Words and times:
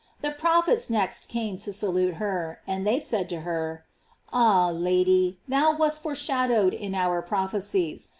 The 0.21 0.31
prophets 0.31 0.89
next 0.89 1.27
came 1.29 1.59
to 1.59 1.71
salute 1.71 2.15
her, 2.15 2.59
and 2.65 2.87
they 2.87 2.99
said 2.99 3.29
to 3.29 3.41
her: 3.41 3.85
Ah, 4.33 4.71
Lady, 4.71 5.37
thou 5.47 5.77
wast 5.77 6.01
foreshadowed 6.01 6.73
in 6.73 6.95
our 6.95 7.21
prophecies. 7.21 8.09